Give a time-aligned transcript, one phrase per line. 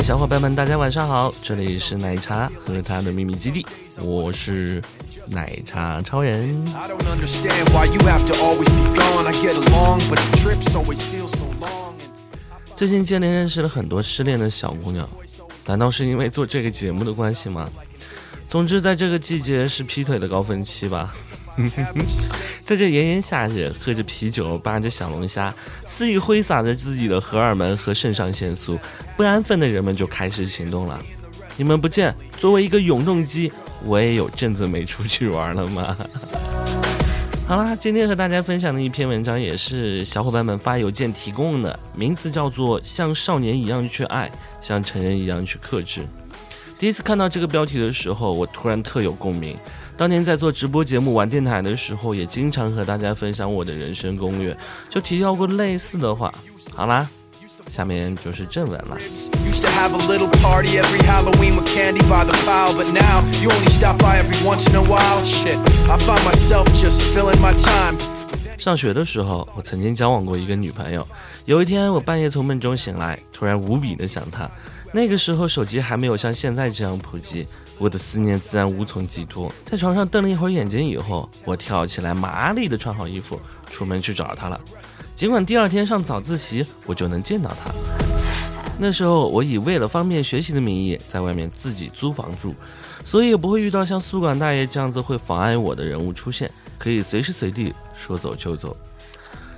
[0.00, 3.66] 小伙伴们，大家晚上好，这里是奶茶和他的秘密基地，
[4.00, 4.82] 我是
[5.26, 6.64] 奶茶超人。
[12.74, 15.08] 最近接连认识了很多失恋的小姑娘，
[15.66, 17.68] 难道是因为做这个节目的关系吗？
[18.46, 21.14] 总之在这个季节是劈腿的高峰期吧。
[22.66, 28.76] 在这炎炎夏日，喝着啤酒，扒着小龙虾，肆意挥洒着自己的荷尔蒙和肾上腺素，
[29.16, 31.00] 不安分的人们就开始行动了。
[31.56, 33.52] 你们不见，作为一个永动机，
[33.84, 35.96] 我也有阵子没出去玩了吗？
[37.46, 44.28] 好啦，今天和大家分享的一篇文章也是小伙伴们发邮件提供的，名字叫做《像少年一样去爱，
[44.60, 46.00] 像成人一样去克制》。
[46.76, 49.56] 第一次看到这个标题的时候，我突然特有共鸣。
[49.96, 54.54] 当年在做直播节目、玩电台的时候，也经常和大家分享我的人生攻略，
[54.90, 56.30] 就提到过类似的话。
[56.74, 57.08] 好啦，
[57.70, 58.98] 下面就是正文了。
[59.46, 63.48] used to have a little party every Halloween with candy by the pile, but now you
[63.48, 65.24] only stop by every once in a while.
[65.24, 65.56] Shit,
[65.88, 67.96] I find myself just filling my time.
[68.58, 71.06] 上学的时候，我曾经交往过一个女朋友。
[71.46, 74.50] 有一天，我半夜从梦中醒来，突然无比的想她。
[74.92, 77.46] 那个时候，手机还没有像现在这样普及，
[77.78, 79.52] 我的思念自然无从寄托。
[79.64, 83.38] 在床上瞪了一会儿眼睛以后，我跳起来，麻利的穿好衣服，
[83.70, 84.60] 出门去找她了。
[85.14, 87.70] 尽管第二天上早自习，我就能见到她。
[88.78, 92.54] 那时候，我以为了方便学习的名义，在外面自己租房住，
[93.04, 98.76] 所以也不会遇到像宿管大爷这样子会妨碍我的人物出现，可以随时随地说走就走。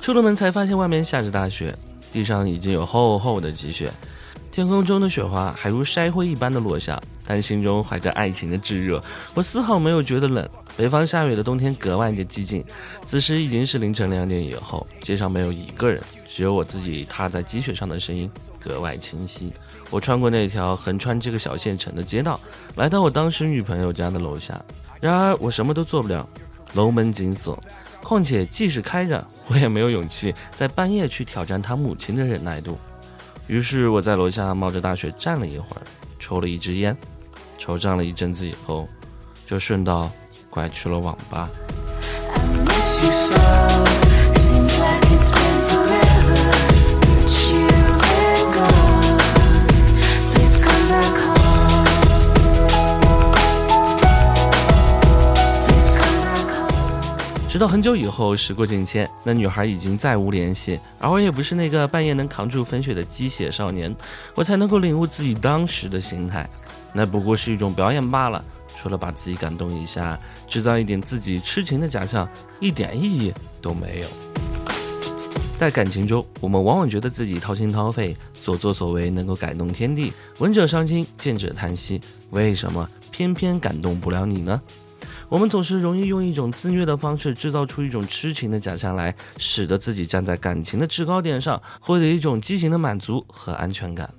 [0.00, 1.76] 出了门才发现外面下着大雪，
[2.10, 3.92] 地上已经有厚厚的积雪，
[4.50, 9.02] 天空中的雪花还如筛灰一般的落下，但心中怀着爱情的炙热，
[9.34, 10.48] 我丝毫没有觉得冷。
[10.74, 12.64] 北方下雨的冬天格外的寂静，
[13.04, 19.52] 此时已经是凌晨两点以后，街上没有一个人，只有我自己踏在积雪上的声音格外清晰。
[19.90, 22.40] 我穿过那条横穿这个小县城的街道，
[22.76, 24.58] 来到我当时女朋友家的楼下。
[24.98, 26.26] 然而我什么都做不了，
[26.72, 27.62] 楼门紧锁。
[28.02, 32.78] 况且即使开着，我也没有勇气在半夜去挑战他母亲的忍耐度。
[33.46, 35.82] 于是我在楼下冒着大雪站了一会儿，
[36.18, 36.96] 抽了一支烟，
[37.58, 38.88] 惆怅了一阵子以后，
[39.46, 40.10] 就顺道
[40.50, 41.48] 拐去了网吧。
[57.52, 63.94] 直到很久以后，时过境迁，那女孩已经再无联系，而我也不是那个半夜能扛住风雪的鸡血少年，
[64.34, 66.48] 我才能够领悟自己当时的心态，
[66.94, 68.42] 那不过是一种表演罢了。
[68.80, 70.18] 除了把自己感动一下，
[70.48, 72.26] 制造一点自己痴情的假象，
[72.58, 73.30] 一点意义
[73.60, 74.06] 都没有。
[75.54, 82.00] 在感情中，我们往往觉得自己掏心掏肺，所作所为能够感动天地，闻者伤心，见者叹息。
[82.30, 84.58] 为什么偏偏感动不了你呢？
[85.32, 94.12] 我们总是容易用一种自虐的方式，制造出一种痴情的假象来，使得自己站在感情的制高点上，获得一种畸形的满足和安全感。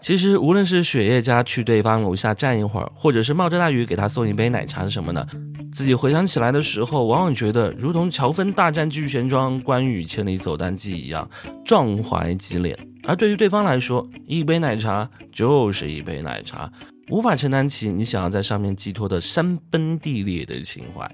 [0.00, 5.28] 其实，无论是雪夜家去对方楼下站一会儿，或者是冒着大雨给他送一杯奶茶什么的，
[5.70, 11.28] 自己回想起来的时候，往往觉得如同乔峰大战巨玄庄、关羽千里走单骑一样，
[11.62, 12.74] 壮怀激烈。
[13.06, 16.72] 而对于对方来说，一杯奶茶就是一杯奶茶，
[17.14, 21.08] 无法承担起你想要在上面寄托的山崩地裂的情怀。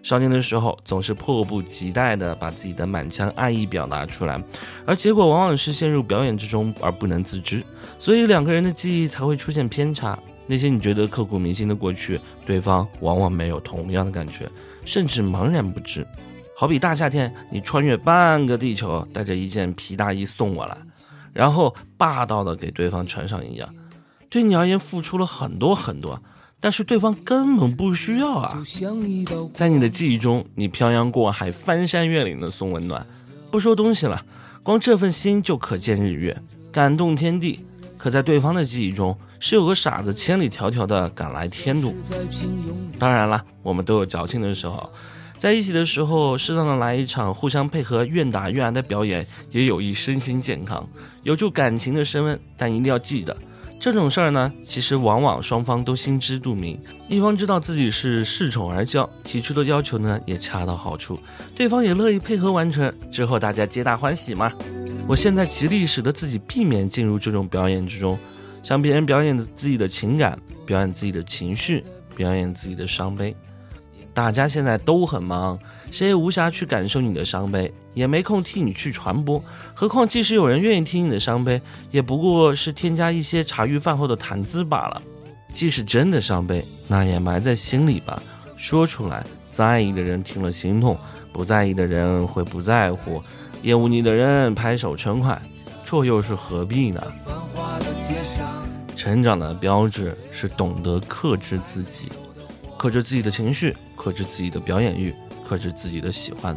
[0.00, 4.40] 少年的时候，总是迫不及待地把自己的满腔爱意表达出来，
[4.86, 7.64] 而结果往往是陷入表演之中而不能自知，
[7.98, 10.16] 所以两个人的记忆才会出现偏差。
[10.46, 14.48] 那些你觉得刻骨铭心的过去，对方往往没有同样的感觉，
[14.84, 16.06] 甚至茫然不知。
[16.56, 20.76] 好比大夏天，你穿越半个地球，带着一件皮大衣送我来，
[21.32, 23.68] 然后霸道的给对方穿上一样，
[24.34, 26.20] 对你而言付出了很多很多，
[26.58, 28.60] 但是对方根本不需要啊。
[29.54, 33.06] 在你的记忆中，你漂洋过海、翻山越岭的送温暖，
[33.52, 34.26] 不说东西了，
[34.64, 36.36] 光这份心就可见日月，
[36.72, 37.60] 感动天地。
[37.96, 41.94] 可在对方的记忆中，是有个傻子千里迢迢的赶来添堵。
[42.98, 44.92] 当然了，我们都有矫情的时候，
[45.38, 50.84] 在一起的时候，适当的来一场互相配合、愿打愿挨的表演，也有益身心健康，
[51.22, 52.36] 有助感情的升温。
[52.56, 53.36] 但一定要记得，
[53.80, 61.18] 这种事儿呢，其实往往双方都心知肚明，一方知道自己是恃宠而骄，提出的要求呢也恰到好处，
[61.54, 64.50] 对方也乐意配合完成，之后大家皆大欢喜嘛。
[65.06, 68.18] 我现在极力使得自己避免进入这种表演之中，
[68.62, 71.84] 向别人表演自己的情感，表演自己的情绪，
[72.16, 73.36] 表演自己的伤悲。
[74.14, 75.58] 大家现在都很忙，
[75.90, 79.42] 谁也无暇去感受你的伤悲，也没空替你去传播。
[79.74, 85.02] 何况，即使有人愿意听你的伤悲，也不过是添加一些茶余饭后的谈资罢了。
[85.52, 88.22] 即使真的伤悲，那也埋在心里吧，
[88.56, 90.96] 说出来，在意的人听了心痛，
[91.32, 93.20] 不在意的人会不在乎，
[93.62, 95.40] 厌恶你的人拍手称快，
[95.84, 97.02] 这又是何必呢？
[98.96, 102.10] 成长的标志是懂得克制自己，
[102.78, 103.76] 克制自己的情绪。
[104.04, 105.14] 克制自己的表演欲，
[105.48, 106.54] 克制自己的喜欢。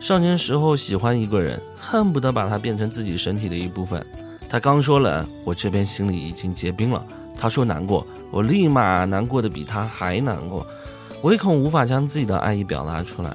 [0.00, 4.04] 少年时候喜欢一个人，恨不得把他变成自己身体的一部分。
[4.48, 7.06] 他刚说冷，我这边心里已经结冰了。
[7.38, 10.66] 他说难过，我立马难过的比他还难过，
[11.22, 13.32] 唯恐无法将自己的爱意表达出来。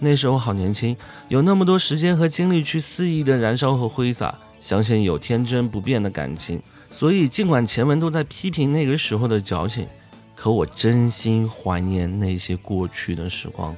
[0.00, 0.96] 那时候好年轻，
[1.28, 6.60] 有那么多时间和精力去肆意的燃烧和挥洒，相信有天真不变的感情。
[6.90, 9.86] 所以尽管前文都在批评那个时候的矫情。
[10.44, 13.74] 可我真心怀念那些过去的时光，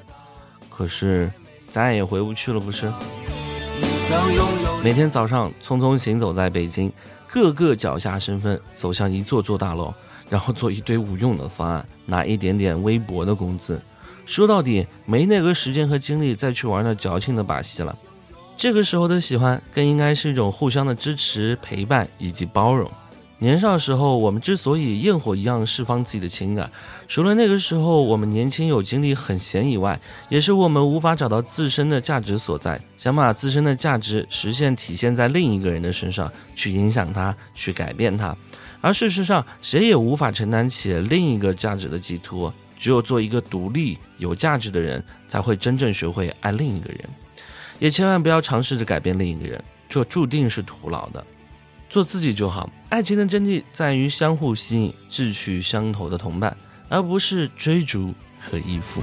[0.68, 1.32] 可是
[1.68, 2.92] 再也回不去了，不是？
[4.82, 6.92] 每天早上匆匆行走在北京，
[7.28, 9.94] 个个脚下生风，走向一座座大楼，
[10.28, 13.80] 然后做一堆无用的方案，拿一点点微薄的工资。
[14.24, 17.96] 说到底，没那个时间和精力再去玩那矫情的把戏了。
[18.56, 22.90] 这个时候的喜欢，更应该是一种互相的支持、陪伴以及包容。
[23.38, 26.70] 年少时候，我们之所以焰火一样释放自己的情感，
[27.06, 30.00] 除了那个时候我们年轻有精力很闲以外，
[30.30, 38.34] 也是我们无法找到自身的价值所在，想把自身的价值实现体现在另一个人的身上，去影响他，去改变他。
[38.80, 42.52] 而事实上，谁也无法承担起另一个价值的寄托。
[42.78, 47.00] 只有做一个独立有价值的人，才会真正学会爱另一个人，
[47.78, 51.24] 也千万不要尝试着改变另一个人，这注定是徒劳的。
[51.88, 52.70] 做自己就好。
[52.88, 56.56] 爱情的真谛在于相互吸引、志趣相投的同伴，
[56.88, 59.02] 而不是追逐和依附。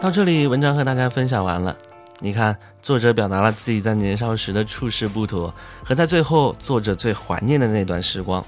[0.00, 1.76] 到这里，文章和大家分享完了。
[2.20, 5.54] 你看，作者表达了自己在年少时的处事不妥，
[5.84, 8.42] 和在最后作者最怀念的那段时光。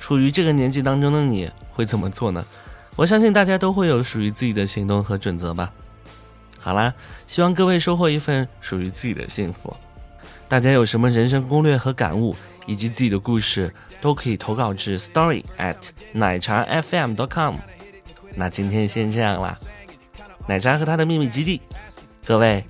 [0.00, 2.44] 处于这个年纪当中的你会怎么做呢？
[2.96, 5.72] 我相信大家都会有属于自己的行动和准则吧。
[6.58, 6.92] 好啦，
[7.28, 9.76] 希望各位收获一份属于自己的幸福。
[10.48, 12.34] 大家有什么人生攻略和感悟，
[12.66, 15.76] 以及自己的故事，都可以投稿至 story at
[16.12, 17.54] 奶茶 fm dot com。
[18.34, 19.56] 那今天先这样啦。
[20.47, 21.61] 奶茶和他的秘密基地，
[22.25, 22.63] 各位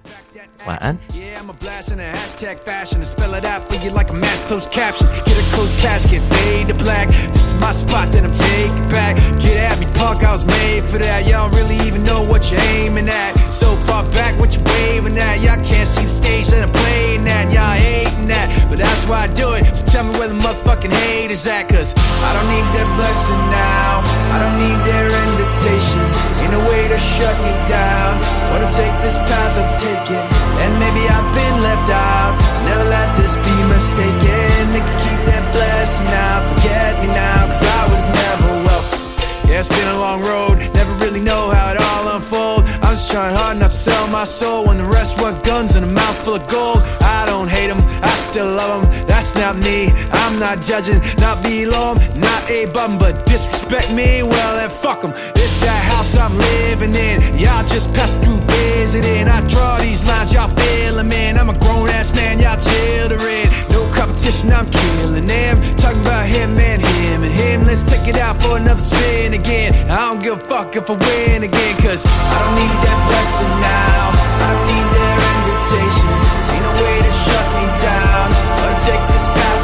[0.65, 0.97] 晚安。
[1.11, 4.11] Yeah, I'm a blast in a hashtag fashion to spell it out for you like
[4.11, 5.09] a mass closed caption.
[5.25, 7.07] Get a closed casket, fade to black.
[7.33, 9.17] This is my spot that I'm taking back.
[9.41, 11.25] Get at me, punk, I was made for that.
[11.25, 13.33] Y'all don't really even know what you're aiming at.
[13.51, 15.41] So far back, what you waving at?
[15.41, 17.51] Y'all can't see the stage that I'm playing at.
[17.51, 19.65] Y'all hating that, but that's why I do it.
[19.75, 21.67] So tell me where the motherfucking hate is at.
[21.67, 24.01] Cause I don't need their blessing now.
[24.31, 26.26] I don't need their invitation.
[27.18, 28.14] shut me down.
[28.50, 30.26] Wanna take this path of taking.
[30.62, 32.32] And maybe I've been left out.
[32.64, 34.58] Never let this be mistaken.
[34.72, 36.36] They can keep that blessing now.
[36.50, 39.00] Forget me now, cause I was never welcome.
[39.48, 40.56] Yeah, it's been a long road.
[40.74, 42.60] Never really know how it all unfold.
[42.84, 45.84] I'm just trying hard not to sell my soul when the rest want guns and
[45.84, 46.80] a mouth full of gold.
[47.18, 49.90] I don't hate them, I still love them, that's not me.
[50.10, 52.98] I'm not judging, not below them, not a bum.
[52.98, 57.92] but disrespect me, well then fuck them This that house I'm living in, y'all just
[57.94, 59.28] pass through visiting.
[59.28, 61.38] I draw these lines, y'all feeling, man.
[61.38, 63.48] I'm a grown ass man, y'all children.
[63.70, 65.60] No competition, I'm killing them.
[65.76, 69.74] Talk about him and him and him, let's take it out for another spin again.
[69.90, 73.54] I don't give a fuck if I win again, cause I don't need that blessing
[73.60, 74.28] now.
[74.44, 76.22] I don't need their invitations.
[76.52, 77.67] Ain't no way to shut me
[78.80, 79.57] take this path.